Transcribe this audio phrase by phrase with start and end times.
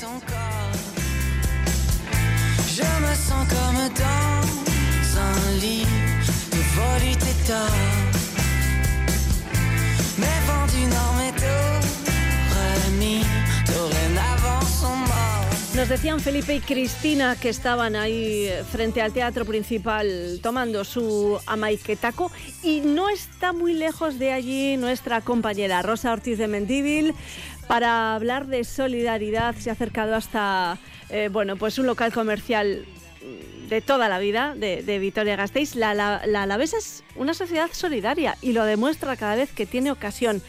[0.00, 0.55] ton corps.
[15.88, 22.32] Decían Felipe y Cristina que estaban ahí frente al teatro principal tomando su amaiquetaco
[22.64, 27.14] y no está muy lejos de allí nuestra compañera Rosa Ortiz de Mendíbil
[27.68, 29.54] para hablar de solidaridad.
[29.54, 30.76] Se ha acercado hasta
[31.08, 32.84] eh, bueno, pues un local comercial
[33.68, 35.74] de toda la vida de, de Vitoria-Gasteiz.
[35.74, 39.90] La, la, la Alavesa es una sociedad solidaria y lo demuestra cada vez que tiene
[39.90, 40.42] ocasión.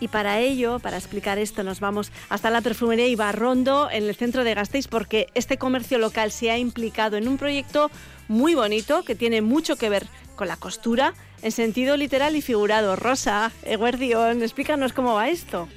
[0.00, 4.42] Y para ello, para explicar esto, nos vamos hasta la perfumería Ibarrondo en el centro
[4.42, 7.88] de Gasteiz porque este comercio local se ha implicado en un proyecto
[8.26, 12.96] muy bonito que tiene mucho que ver con la costura en sentido literal y figurado.
[12.96, 15.68] Rosa, Eguerdión, explícanos cómo va esto.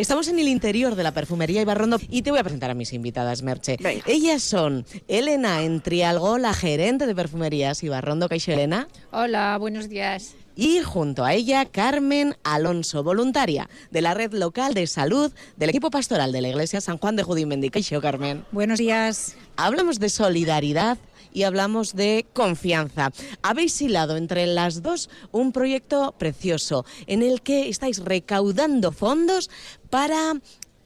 [0.00, 2.94] Estamos en el interior de la perfumería Ibarrondo y te voy a presentar a mis
[2.94, 3.76] invitadas, Merche.
[4.06, 8.26] Ellas son Elena Entrialgo, la gerente de perfumerías Ibarrondo.
[8.26, 8.88] Caixo Elena.
[9.12, 10.36] Hola, buenos días.
[10.56, 15.90] Y junto a ella, Carmen Alonso, voluntaria de la red local de salud del equipo
[15.90, 17.68] pastoral de la Iglesia San Juan de Judimendi.
[17.68, 18.46] Carmen.
[18.52, 19.36] Buenos días.
[19.56, 20.96] Hablamos de solidaridad
[21.32, 23.10] y hablamos de confianza.
[23.42, 29.50] Habéis hilado entre las dos un proyecto precioso en el que estáis recaudando fondos
[29.90, 30.34] para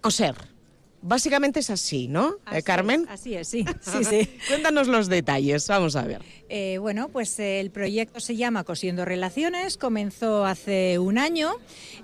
[0.00, 0.53] coser.
[1.06, 3.06] Básicamente es así, ¿no, así Carmen?
[3.10, 3.62] Así es, sí.
[3.82, 4.30] sí, sí.
[4.48, 6.22] Cuéntanos los detalles, vamos a ver.
[6.48, 11.56] Eh, bueno, pues eh, el proyecto se llama Cosiendo Relaciones, comenzó hace un año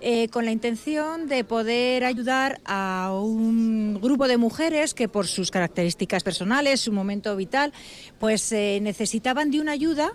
[0.03, 5.51] eh, con la intención de poder ayudar a un grupo de mujeres que por sus
[5.51, 7.73] características personales, su momento vital,
[8.19, 10.13] pues necesitaban de una ayuda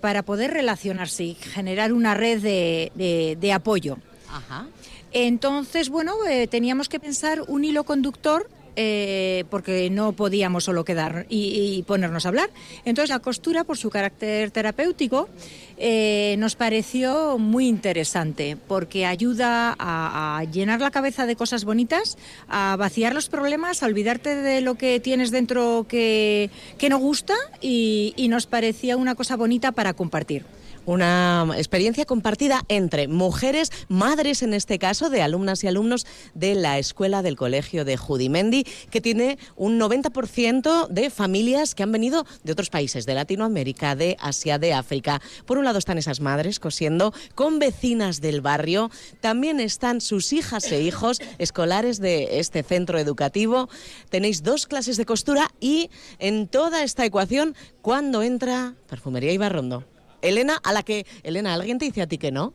[0.00, 3.96] para poder relacionarse y generar una red de, de, de apoyo.
[4.28, 4.66] Ajá.
[5.12, 11.26] Entonces, bueno, eh, teníamos que pensar un hilo conductor eh, porque no podíamos solo quedar
[11.28, 12.50] y, y, ponernos a hablar.
[12.84, 15.28] Entonces la costura, por su carácter terapéutico,
[15.76, 22.16] eh, nos pareció muy interesante porque ayuda a, llenar la cabeza de cosas bonitas,
[22.48, 26.50] a vaciar los problemas, a olvidarte de lo que tienes dentro que,
[26.88, 30.44] no gusta y nos parecía una cosa bonita para compartir
[30.86, 36.78] una experiencia compartida entre mujeres, madres en este caso, de alumnas y alumnos de la
[36.78, 42.52] escuela del colegio de Judimendi, que tiene un 90% de familias que han venido de
[42.52, 45.20] otros países, de Latinoamérica, de Asia, de África.
[45.46, 50.70] Por un lado están esas madres cosiendo con vecinas del barrio, también están sus hijas
[50.72, 53.68] e hijos escolares de este centro educativo.
[54.08, 59.84] Tenéis dos clases de costura y en toda esta ecuación, ¿cuándo entra Perfumería Ibarrondo?
[60.22, 62.54] Elena, a la que, Elena, ¿alguien te dice a ti que no?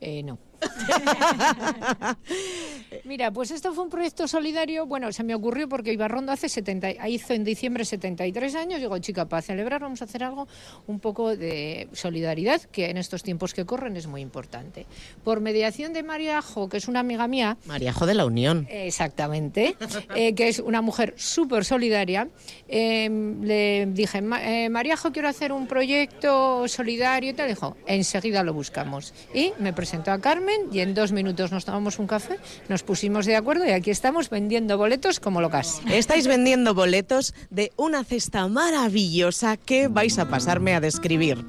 [0.00, 0.38] Eh, no.
[3.04, 7.08] Mira, pues esto fue un proyecto solidario, bueno, se me ocurrió porque Ibarrondo hace 70,
[7.08, 10.48] hizo en diciembre 73 años, digo, chica, para celebrar vamos a hacer algo
[10.86, 14.86] un poco de solidaridad, que en estos tiempos que corren es muy importante.
[15.24, 17.56] Por mediación de Mariajo, que es una amiga mía.
[17.66, 18.66] Mariajo de la Unión.
[18.70, 19.76] Exactamente,
[20.14, 22.28] eh, que es una mujer súper solidaria,
[22.68, 23.08] eh,
[23.42, 29.14] le dije, eh, Mariajo, quiero hacer un proyecto solidario y tal, dijo, enseguida lo buscamos.
[29.34, 33.26] Y me presentó a Carmen y en dos minutos nos tomamos un café, nos pusimos
[33.26, 35.80] de acuerdo y aquí estamos vendiendo boletos como locas.
[35.90, 41.44] Estáis vendiendo boletos de una cesta maravillosa que vais a pasarme a describir.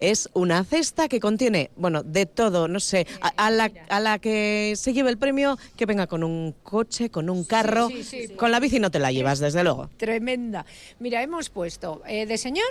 [0.00, 4.18] Es una cesta que contiene, bueno, de todo, no sé, a, a, la, a, la,
[4.18, 8.26] que se lleve el premio, que venga con un coche, con un carro, sí, sí,
[8.26, 9.88] sí, con la bici no te la llevas, desde luego.
[9.96, 10.66] Tremenda.
[10.98, 12.66] Mira, hemos puesto eh, de señor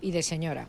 [0.00, 0.68] y de señora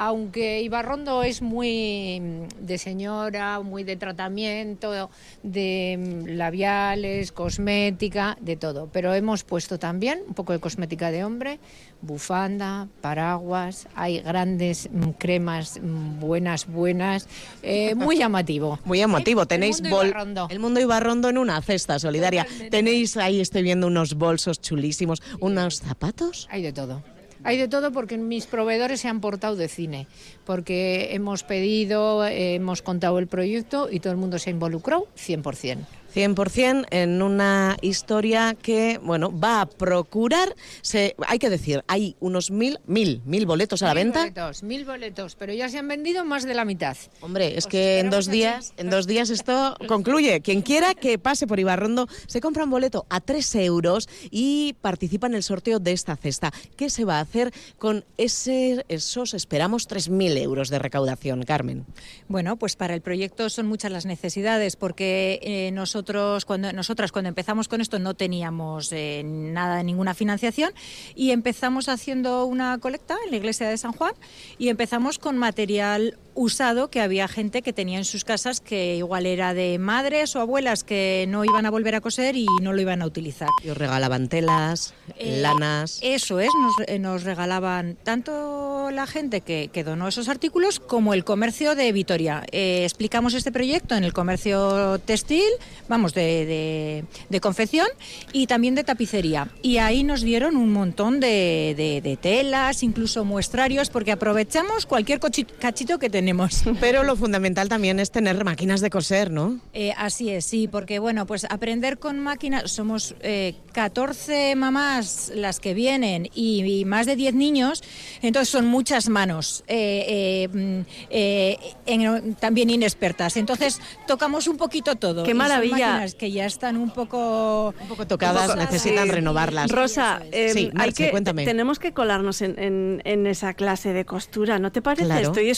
[0.00, 2.22] aunque Ibarrondo es muy
[2.58, 5.10] de señora, muy de tratamiento,
[5.42, 8.88] de labiales, cosmética, de todo.
[8.90, 11.58] Pero hemos puesto también un poco de cosmética de hombre,
[12.00, 17.28] bufanda, paraguas, hay grandes cremas buenas, buenas,
[17.62, 18.78] eh, muy llamativo.
[18.86, 20.48] Muy llamativo, tenéis el mundo, Ibarrondo.
[20.50, 22.44] el mundo Ibarrondo en una cesta solidaria.
[22.44, 22.70] Totalmente.
[22.70, 26.48] Tenéis ahí, estoy viendo unos bolsos chulísimos, unos zapatos.
[26.50, 27.02] Hay de todo.
[27.42, 30.06] Hay de todo porque mis proveedores se han portado de cine,
[30.44, 35.06] porque hemos pedido, eh, hemos contado el proyecto y todo el mundo se ha involucrado
[35.16, 35.99] 100%.
[36.14, 42.50] 100% en una historia que, bueno, va a procurar, se, hay que decir, hay unos
[42.50, 44.20] mil, mil, mil boletos a la mil venta.
[44.20, 46.96] Boletos, mil boletos, pero ya se han vendido más de la mitad.
[47.20, 50.40] Hombre, es Os que en dos días, en dos días esto concluye.
[50.40, 55.26] Quien quiera que pase por Ibarrondo se compra un boleto a tres euros y participa
[55.26, 56.52] en el sorteo de esta cesta.
[56.76, 61.86] ¿Qué se va a hacer con ese, esos, esperamos, 3.000 euros de recaudación, Carmen?
[62.28, 67.12] Bueno, pues para el proyecto son muchas las necesidades porque eh, nosotros nosotros, cuando nosotras
[67.12, 70.72] cuando empezamos con esto no teníamos eh, nada, ninguna financiación
[71.14, 74.14] y empezamos haciendo una colecta en la iglesia de San Juan
[74.56, 79.26] y empezamos con material usado que había gente que tenía en sus casas que igual
[79.26, 82.80] era de madres o abuelas que no iban a volver a coser y no lo
[82.80, 83.48] iban a utilizar.
[83.64, 85.98] Y os regalaban telas, Eh, lanas.
[86.02, 91.14] Eso es, nos, eh, nos regalaban tanto la gente que, que donó esos artículos como
[91.14, 92.42] el comercio de Vitoria.
[92.52, 95.50] Eh, explicamos este proyecto en el comercio textil,
[95.88, 97.86] vamos, de, de- de confección
[98.32, 99.48] y también de tapicería.
[99.62, 105.20] Y ahí nos dieron un montón de, telas, incluso muestrarios, porque aprovechamos cualquier
[105.58, 106.62] cachito que tenemos.
[106.80, 109.58] Pero lo fundamental también es tener máquinas de coser, ¿no?
[109.72, 115.60] Eh, así es, sí, porque bueno, pues aprender con máquinas, somos eh, 14 mamás las
[115.60, 117.82] que vienen y, y más de 10 niños,
[118.22, 120.80] entonces son muchas manos, eh, eh, mm,
[121.10, 123.36] eh, en- también inexpertas.
[123.36, 125.22] Entonces tocamos un poquito todo.
[125.24, 125.88] ¡Qué y son maravilla!
[125.92, 127.74] máquinas que ya están un poco...
[127.80, 129.10] Un poco tocadas, Un poco- necesitan sí.
[129.12, 129.70] renovarlas.
[129.70, 131.44] Rosa, eh, Sí, hay que, cuéntame.
[131.44, 135.04] tenemos que colarnos en, en- en esa clase de costura, ¿no te parece?
[135.06, 135.50] Claro, estoy me-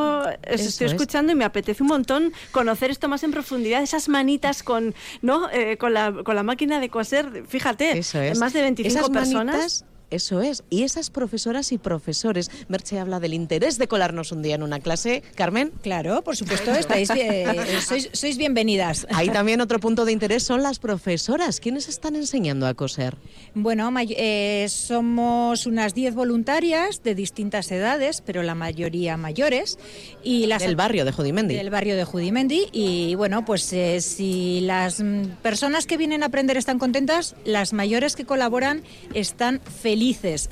[0.00, 0.92] escuchando, os estoy es.
[0.92, 5.50] escuchando y me apetece un montón conocer esto más en profundidad, esas manitas con, ¿no?
[5.50, 8.38] Eh, con, la, con la máquina de coser, fíjate, Eso es.
[8.38, 9.54] más de 25 Esas personas.
[9.56, 10.62] manitas, eso es.
[10.70, 12.50] Y esas profesoras y profesores.
[12.68, 15.22] Merche habla del interés de colarnos un día en una clase.
[15.34, 15.72] Carmen.
[15.82, 17.48] Claro, por supuesto, estáis bien-
[17.86, 19.06] sois, sois bienvenidas.
[19.10, 21.60] Ahí también otro punto de interés son las profesoras.
[21.60, 23.16] ¿Quiénes están enseñando a coser?
[23.54, 29.78] Bueno, eh, somos unas 10 voluntarias de distintas edades, pero la mayoría mayores.
[30.22, 31.54] Y las Del barrio de Judimendi.
[31.54, 32.68] del barrio de Judimendi.
[32.72, 37.72] Y bueno, pues eh, si las mm, personas que vienen a aprender están contentas, las
[37.72, 38.82] mayores que colaboran
[39.14, 40.01] están felices.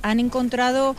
[0.02, 0.96] Han encontrado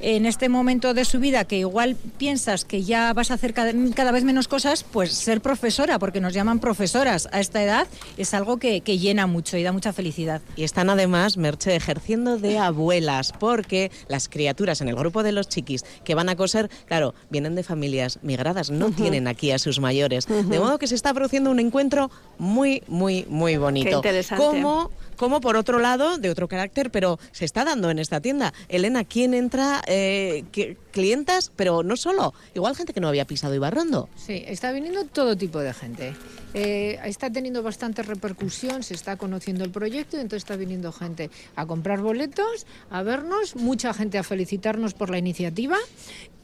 [0.00, 3.72] en este momento de su vida que igual piensas que ya vas a hacer cada,
[3.94, 7.86] cada vez menos cosas, pues ser profesora, porque nos llaman profesoras a esta edad,
[8.16, 10.42] es algo que, que llena mucho y da mucha felicidad.
[10.56, 15.48] Y están además, Merche, ejerciendo de abuelas, porque las criaturas en el grupo de los
[15.48, 19.80] chiquis que van a coser, claro, vienen de familias migradas, no tienen aquí a sus
[19.80, 20.26] mayores.
[20.26, 23.88] De modo que se está produciendo un encuentro muy, muy, muy bonito.
[23.88, 24.44] Qué interesante.
[24.44, 28.52] Como, como por otro lado, de otro carácter, pero se está dando en esta tienda.
[28.68, 29.82] Elena, ¿quién entra?
[29.86, 34.08] Eh, ¿qué- clientas, pero no solo, igual gente que no había pisado Ibarrondo.
[34.14, 36.14] Sí, está viniendo todo tipo de gente.
[36.54, 41.66] Eh, está teniendo bastante repercusión, se está conociendo el proyecto, entonces está viniendo gente a
[41.66, 45.76] comprar boletos, a vernos, mucha gente a felicitarnos por la iniciativa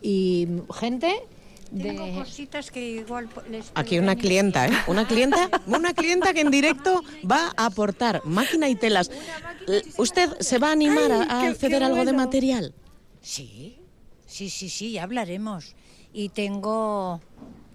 [0.03, 1.15] y gente
[1.71, 2.15] Tengo de...
[2.15, 4.73] cositas que igual les Aquí una clienta, ¿eh?
[4.89, 9.11] Una clienta, una clienta que en directo va a aportar máquina y telas.
[9.97, 12.75] ¿Usted se va a animar a, a Ay, qué- ceder qué algo de material?
[13.23, 13.79] Sí,
[14.27, 15.75] sí, sí, sí, ya hablaremos.
[16.13, 17.21] Y tengo...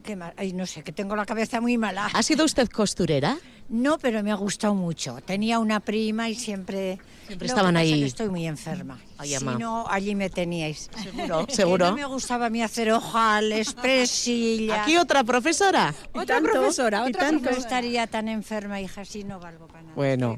[0.06, 0.34] ¿qué más?
[0.38, 2.06] Ay, no sé, que tengo la cabeza muy mala.
[2.14, 3.38] ¿Ha sido usted costurera?
[3.68, 5.18] No, pero me ha gustado mucho.
[5.26, 7.00] Tenía una prima y siempre...
[7.26, 8.00] Siempre estaban que pasa ahí.
[8.02, 9.00] que estoy muy enferma.
[9.18, 9.58] Ay, si ama.
[9.58, 10.92] no, allí me teníais.
[11.02, 11.86] Seguro, seguro.
[11.88, 14.82] No me gustaba a mí hacer ojales, presillas.
[14.82, 15.94] Aquí otra profesora.
[16.14, 17.68] Otra profesora, Y otra tanto profesora.
[17.68, 19.96] estaría tan enferma, hija, si no valgo para nada.
[19.96, 20.38] Bueno.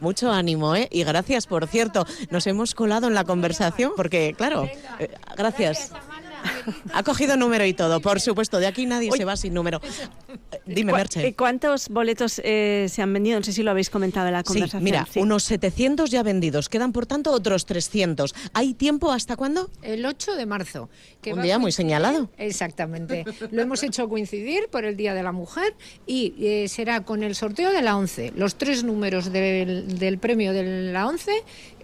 [0.00, 0.88] Mucho ánimo, ¿eh?
[0.90, 2.04] Y gracias, por cierto.
[2.30, 4.68] Nos hemos colado en la conversación porque, claro,
[4.98, 5.92] eh, gracias.
[6.92, 8.58] Ha cogido número y todo, por supuesto.
[8.58, 9.80] De aquí nadie se va sin número.
[10.66, 11.26] Dime, ¿Cu- Merche.
[11.28, 13.38] eh, ¿Cuántos boletos eh, se han vendido?
[13.38, 14.82] No sé si lo habéis comentado en la Sí, conversación.
[14.84, 15.20] mira, Sí.
[15.20, 16.68] unos 700 ya vendidos.
[16.68, 18.34] Quedan, por tanto, otros 300.
[18.52, 19.70] ¿Hay tiempo hasta cuándo?
[19.82, 20.88] El 8 de marzo.
[21.22, 22.30] que Un día muy señalado.
[22.38, 23.24] Exactamente.
[23.50, 25.74] Lo hemos hecho coincidir por el Día de la Mujer
[26.06, 28.32] y eh, será con el sorteo de la 11.
[28.36, 31.32] Los tres números del, del premio de la 11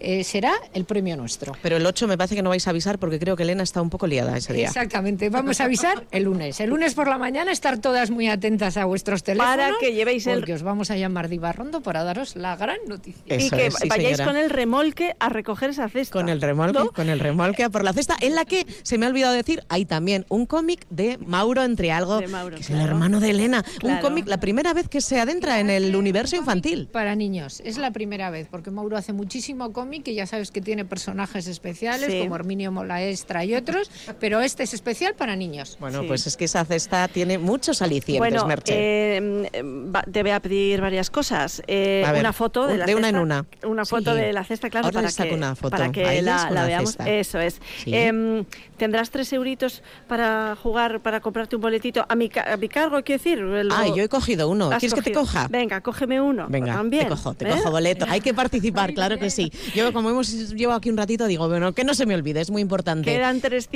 [0.01, 1.57] eh, será el premio nuestro.
[1.63, 3.83] Pero el 8 me parece que no vais a avisar porque creo que Elena está
[3.83, 4.72] un poco liada ese día.
[4.77, 6.59] Exactamente, vamos a avisar el lunes.
[6.61, 9.57] El lunes por la mañana estar todas muy atentas a vuestros teléfonos.
[9.57, 12.79] Para que llevéis el- Porque os vamos a llamar de Ibarrondo para daros la gran
[12.89, 13.23] noticia.
[13.27, 14.33] y que es, sí, vayáis señora.
[14.33, 16.13] con el remolque a recoger esa cesta.
[16.13, 16.91] Con el remolque, ¿no?
[16.93, 19.63] con el remolque a por la cesta, en la que se me ha olvidado decir,
[19.69, 22.83] hay también un cómic de Mauro entre algo, De Mauro, que es claro.
[22.85, 23.65] el hermano de Elena.
[23.83, 26.89] Un cómic, la primera vez que se adentra en el universo infantil.
[26.91, 30.61] Para niños, es la primera vez, porque Mauro hace muchísimo cómic y ya sabes que
[30.61, 32.21] tiene personajes especiales Sí.
[32.21, 35.77] como Herminio Molaestra y otros, pero este es especial para niños.
[35.81, 36.07] Bueno, Sí.
[36.09, 38.75] pues es que esa cesta tiene muchos alicientes, Bueno, Merche.
[39.19, 39.63] eh,
[39.95, 41.63] va- te voy a pedir varias cosas.
[41.67, 43.45] Eh, ver, una foto de la de una en una.
[43.65, 44.21] Una foto Sí.
[44.21, 46.91] de la cesta, claro, Ahora para saco que, una foto para que la, veamos.
[46.91, 47.11] cesta.
[47.11, 47.61] Eso es.
[47.85, 47.95] Sí.
[47.95, 48.45] Em,
[48.83, 53.01] Tendrás tres euritos para jugar, para comprarte un boletito a mi, ca- a mi cargo,
[53.05, 53.69] quiero decir.
[53.71, 54.73] Ah, yo he cogido uno.
[54.73, 55.47] ¿Has ¿Quieres que te coja?
[55.49, 56.47] Venga, cógeme uno.
[56.49, 57.05] Venga, También.
[57.05, 57.51] te cojo, te ¿eh?
[57.53, 58.07] cojo boleto.
[58.09, 59.53] Hay que participar, claro que sí.
[59.77, 62.51] Yo, como hemos llevado aquí un ratito, digo, bueno, que no se me olvide, es
[62.51, 63.13] muy importante.
[63.13, 63.73] Quedan 300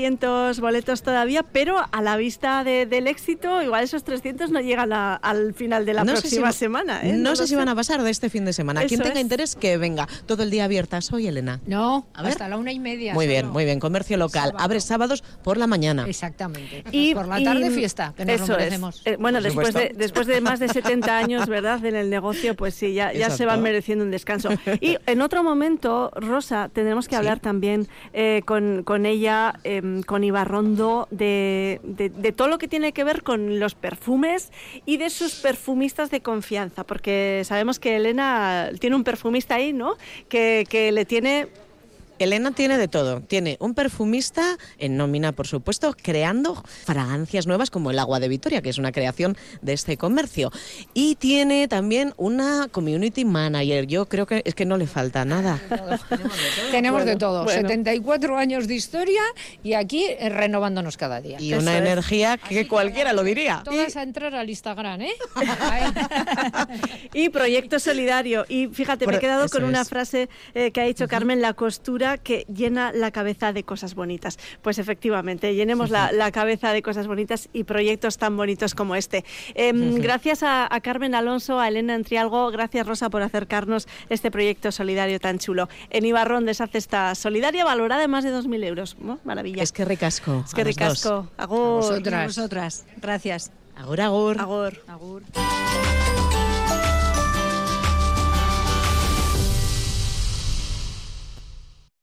[0.56, 4.92] 300 boletos todavía, pero a la vista de- del éxito, igual esos 300 no llegan
[4.92, 7.00] a- al final de la No sé si próxima semana.
[7.02, 7.14] ¿eh?
[7.14, 8.84] No, sé si van a pasar de este fin de semana.
[8.84, 9.20] Quien tenga es.
[9.22, 10.06] interés, que venga.
[10.26, 11.00] Todo el día abierta.
[11.00, 11.60] Soy Elena.
[11.66, 12.32] No, A ver.
[12.32, 13.14] hasta la una y media.
[13.14, 13.80] Muy bien, muy bien.
[13.80, 14.50] Comercio local.
[14.50, 14.64] Sábado.
[14.64, 16.04] Abre sábados por la mañana.
[16.06, 16.84] Exactamente.
[16.92, 18.74] Y por la y- tarde fiesta, que nos eso lo es.
[19.06, 21.82] Eh, bueno, después de, después de más de 70 años, ¿verdad?
[21.86, 24.50] En el negocio, pues sí, ya, ya se van mereciendo un descanso.
[24.82, 30.22] Y en otro momento, Rosa, tendremos que hablar también eh, con, con ella, em, con
[31.10, 34.52] De, de todo lo que tiene que ver con los perfumes
[34.84, 39.96] y de sus perfumistas de confianza, porque sabemos que Elena tiene un perfumista ahí, ¿no?
[40.28, 41.48] Que, que le tiene
[42.18, 43.20] Elena tiene de todo.
[43.20, 48.62] Tiene un perfumista en nómina, por supuesto, creando fragancias nuevas como el agua de Vitoria,
[48.62, 50.50] que es una creación de este comercio.
[50.94, 53.86] Y tiene también una community manager.
[53.86, 55.60] Yo creo que es que no le falta nada.
[56.70, 57.44] Tenemos de todo.
[57.44, 57.60] bueno.
[57.68, 59.22] 74 años de historia
[59.62, 61.40] y aquí eh, renovándonos cada día.
[61.40, 61.82] Y Eso una es.
[61.82, 63.62] energía que cualquiera lo diría.
[63.64, 65.12] Todas a entrar al Instagram, ¿eh?
[67.14, 68.44] Y proyecto solidario.
[68.48, 72.05] Y fíjate, me he quedado con una frase eh, que ha dicho Carmen, la costura
[72.16, 74.38] que llena la cabeza de cosas bonitas.
[74.62, 79.24] Pues efectivamente, llenemos la, la cabeza de cosas bonitas y proyectos tan bonitos como este.
[79.54, 84.70] Em, Gracias a, a Carmen Alonso, a Elena Entrialgo, gracias Rosa por acercarnos este proyecto
[84.70, 85.68] solidario tan chulo.
[85.90, 88.96] En Ibarrón de esa cesta solidaria valorada en más de 2.000 euros.
[89.00, 89.18] ¿no?
[89.24, 89.62] Maravilla.
[89.62, 90.42] Es que ricasco.
[90.46, 91.28] Es que ricasco.
[91.36, 91.82] Agur.
[91.82, 92.22] vosotras.
[92.22, 92.86] A vosotras.
[93.00, 93.50] Gracias.
[93.76, 94.40] Agur, agur.
[94.40, 94.82] Agur.
[94.86, 95.22] Agur.